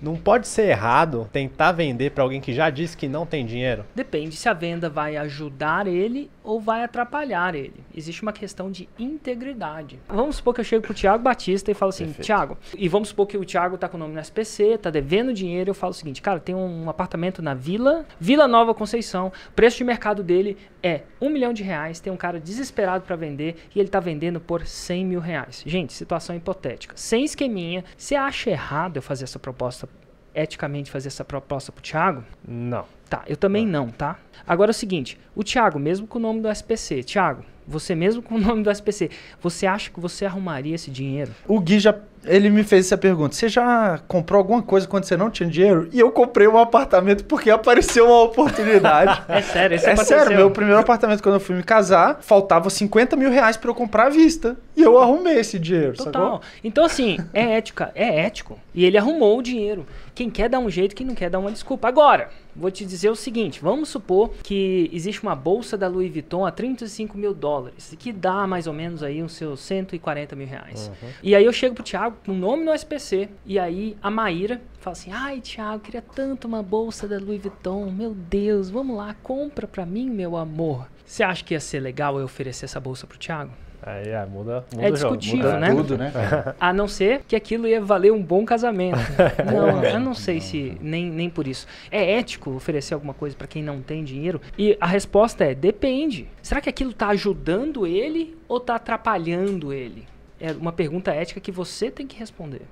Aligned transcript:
Não 0.00 0.16
pode 0.16 0.46
ser 0.46 0.68
errado 0.68 1.28
tentar 1.32 1.72
vender 1.72 2.10
para 2.10 2.22
alguém 2.22 2.40
que 2.40 2.52
já 2.52 2.70
disse 2.70 2.96
que 2.96 3.08
não 3.08 3.26
tem 3.26 3.44
dinheiro? 3.44 3.84
Depende 3.94 4.36
se 4.36 4.48
a 4.48 4.52
venda 4.52 4.88
vai 4.88 5.16
ajudar 5.16 5.86
ele 5.86 6.30
ou 6.44 6.60
vai 6.60 6.84
atrapalhar 6.84 7.54
ele. 7.54 7.74
Existe 7.98 8.22
uma 8.22 8.32
questão 8.32 8.70
de 8.70 8.88
integridade. 8.96 9.98
Vamos 10.06 10.36
supor 10.36 10.54
que 10.54 10.60
eu 10.60 10.64
chego 10.64 10.84
pro 10.84 10.94
Thiago 10.94 11.20
Batista 11.20 11.68
e 11.72 11.74
falo 11.74 11.88
assim, 11.90 12.04
Perfeito. 12.04 12.26
Thiago, 12.26 12.56
e 12.76 12.88
vamos 12.88 13.08
supor 13.08 13.26
que 13.26 13.36
o 13.36 13.44
Thiago 13.44 13.76
tá 13.76 13.88
com 13.88 13.96
o 13.96 14.00
nome 14.00 14.14
no 14.14 14.20
SPC, 14.20 14.78
tá 14.78 14.88
devendo 14.88 15.34
dinheiro, 15.34 15.70
eu 15.70 15.74
falo 15.74 15.90
o 15.90 15.94
seguinte, 15.94 16.22
cara, 16.22 16.38
tem 16.38 16.54
um 16.54 16.88
apartamento 16.88 17.42
na 17.42 17.54
Vila, 17.54 18.06
Vila 18.20 18.46
Nova 18.46 18.72
Conceição, 18.72 19.32
preço 19.56 19.78
de 19.78 19.84
mercado 19.84 20.22
dele 20.22 20.56
é 20.80 21.02
um 21.20 21.28
milhão 21.28 21.52
de 21.52 21.64
reais, 21.64 21.98
tem 21.98 22.12
um 22.12 22.16
cara 22.16 22.38
desesperado 22.38 23.04
para 23.04 23.16
vender 23.16 23.56
e 23.74 23.80
ele 23.80 23.88
tá 23.88 23.98
vendendo 23.98 24.38
por 24.38 24.64
100 24.64 25.04
mil 25.04 25.18
reais. 25.18 25.64
Gente, 25.66 25.92
situação 25.92 26.36
hipotética. 26.36 26.94
Sem 26.96 27.24
esqueminha, 27.24 27.84
você 27.96 28.14
acha 28.14 28.48
errado 28.48 28.98
eu 28.98 29.02
fazer 29.02 29.24
essa 29.24 29.40
proposta, 29.40 29.88
eticamente 30.32 30.88
fazer 30.88 31.08
essa 31.08 31.24
proposta 31.24 31.72
pro 31.72 31.82
Thiago? 31.82 32.22
Não. 32.46 32.84
Tá, 33.10 33.24
eu 33.26 33.36
também 33.36 33.66
não, 33.66 33.88
tá? 33.88 34.20
Agora 34.46 34.70
é 34.70 34.72
o 34.72 34.74
seguinte, 34.74 35.18
o 35.34 35.42
Thiago, 35.42 35.80
mesmo 35.80 36.06
com 36.06 36.18
o 36.18 36.22
nome 36.22 36.40
do 36.40 36.48
SPC, 36.48 37.02
Thiago, 37.02 37.42
você 37.68 37.94
mesmo 37.94 38.22
com 38.22 38.34
o 38.36 38.38
nome 38.40 38.62
do 38.62 38.70
SPC, 38.70 39.10
você 39.40 39.66
acha 39.66 39.90
que 39.90 40.00
você 40.00 40.24
arrumaria 40.24 40.74
esse 40.74 40.90
dinheiro? 40.90 41.30
O 41.46 41.60
Gui 41.60 41.78
já. 41.78 41.94
Ele 42.24 42.50
me 42.50 42.64
fez 42.64 42.86
essa 42.86 42.98
pergunta. 42.98 43.34
Você 43.34 43.48
já 43.48 44.00
comprou 44.08 44.38
alguma 44.38 44.60
coisa 44.60 44.88
quando 44.88 45.04
você 45.04 45.16
não 45.16 45.30
tinha 45.30 45.48
dinheiro? 45.48 45.88
E 45.92 46.00
eu 46.00 46.10
comprei 46.10 46.48
um 46.48 46.58
apartamento 46.58 47.24
porque 47.24 47.48
apareceu 47.48 48.06
uma 48.06 48.22
oportunidade. 48.24 49.22
É 49.28 49.40
sério, 49.40 49.76
isso 49.76 49.86
É 49.86 49.92
aconteceu. 49.92 50.18
sério, 50.18 50.36
meu 50.36 50.50
primeiro 50.50 50.80
apartamento, 50.80 51.22
quando 51.22 51.36
eu 51.36 51.40
fui 51.40 51.54
me 51.54 51.62
casar, 51.62 52.18
faltava 52.20 52.68
50 52.70 53.14
mil 53.16 53.30
reais 53.30 53.56
pra 53.56 53.70
eu 53.70 53.74
comprar 53.74 54.06
à 54.06 54.10
vista. 54.10 54.56
E 54.76 54.82
eu 54.82 54.98
arrumei 54.98 55.38
esse 55.38 55.58
dinheiro, 55.58 55.94
Total. 55.96 56.12
sacou? 56.22 56.40
Então, 56.62 56.84
assim, 56.84 57.18
é 57.32 57.56
ética, 57.56 57.92
é 57.94 58.20
ético. 58.26 58.58
E 58.74 58.84
ele 58.84 58.98
arrumou 58.98 59.38
o 59.38 59.42
dinheiro. 59.42 59.86
Quem 60.14 60.28
quer 60.28 60.48
dar 60.48 60.58
um 60.58 60.68
jeito, 60.68 60.96
quem 60.96 61.06
não 61.06 61.14
quer 61.14 61.30
dar 61.30 61.38
uma 61.38 61.50
desculpa. 61.52 61.86
Agora, 61.88 62.30
vou 62.54 62.70
te 62.70 62.84
dizer 62.84 63.10
o 63.10 63.16
seguinte: 63.16 63.60
vamos 63.60 63.88
supor 63.88 64.30
que 64.42 64.90
existe 64.92 65.22
uma 65.22 65.34
bolsa 65.36 65.76
da 65.76 65.86
Louis 65.88 66.10
Vuitton 66.12 66.44
a 66.44 66.50
35 66.50 67.16
mil 67.16 67.32
dólares, 67.32 67.57
que 67.98 68.12
dá 68.12 68.46
mais 68.46 68.66
ou 68.66 68.72
menos 68.72 69.02
aí 69.02 69.22
uns 69.22 69.32
seus 69.32 69.60
140 69.60 70.36
mil 70.36 70.46
reais. 70.46 70.90
E 71.22 71.34
aí 71.34 71.44
eu 71.44 71.52
chego 71.52 71.74
pro 71.74 71.84
Thiago 71.84 72.16
com 72.24 72.32
o 72.32 72.34
nome 72.34 72.64
no 72.64 72.72
SPC, 72.74 73.28
e 73.44 73.58
aí 73.58 73.96
a 74.02 74.10
Maíra 74.10 74.60
fala 74.80 74.92
assim: 74.92 75.12
ai, 75.12 75.40
Thiago, 75.40 75.82
queria 75.82 76.02
tanto 76.02 76.46
uma 76.46 76.62
bolsa 76.62 77.06
da 77.06 77.18
Louis 77.18 77.40
Vuitton, 77.40 77.90
meu 77.90 78.14
Deus, 78.14 78.70
vamos 78.70 78.96
lá, 78.96 79.14
compra 79.22 79.66
pra 79.66 79.84
mim, 79.84 80.08
meu 80.10 80.36
amor. 80.36 80.88
Você 81.04 81.22
acha 81.22 81.42
que 81.42 81.54
ia 81.54 81.60
ser 81.60 81.80
legal 81.80 82.18
eu 82.18 82.24
oferecer 82.24 82.66
essa 82.66 82.78
bolsa 82.78 83.06
pro 83.06 83.18
Thiago? 83.18 83.52
Aí 83.82 84.08
é, 84.08 84.26
muda, 84.26 84.64
muda 84.74 84.86
É 84.88 84.90
o 84.90 84.96
jogo, 84.96 85.16
discutível, 85.16 85.52
muda 85.52 85.60
né? 85.60 85.70
Tudo, 85.70 85.98
né? 85.98 86.12
A 86.58 86.72
não 86.72 86.88
ser 86.88 87.22
que 87.26 87.36
aquilo 87.36 87.66
ia 87.66 87.80
valer 87.80 88.12
um 88.12 88.22
bom 88.22 88.44
casamento. 88.44 88.98
não, 89.46 89.82
eu 89.84 90.00
não 90.00 90.14
sei 90.14 90.40
se 90.40 90.76
nem, 90.80 91.08
nem 91.08 91.30
por 91.30 91.46
isso. 91.46 91.66
É 91.90 92.18
ético 92.18 92.50
oferecer 92.50 92.94
alguma 92.94 93.14
coisa 93.14 93.36
pra 93.36 93.46
quem 93.46 93.62
não 93.62 93.80
tem 93.80 94.02
dinheiro? 94.02 94.40
E 94.58 94.76
a 94.80 94.86
resposta 94.86 95.44
é 95.44 95.54
depende. 95.54 96.26
Será 96.42 96.60
que 96.60 96.68
aquilo 96.68 96.92
tá 96.92 97.08
ajudando 97.08 97.86
ele 97.86 98.36
ou 98.48 98.58
tá 98.58 98.74
atrapalhando 98.74 99.72
ele? 99.72 100.06
É 100.40 100.52
uma 100.52 100.72
pergunta 100.72 101.12
ética 101.12 101.40
que 101.40 101.50
você 101.50 101.90
tem 101.90 102.06
que 102.06 102.18
responder. 102.18 102.62